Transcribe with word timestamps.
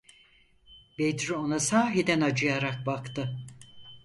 Bedri 0.99 1.33
ona 1.33 1.59
sahiden 1.59 2.21
acıyarak 2.21 2.85
baktı. 2.85 3.37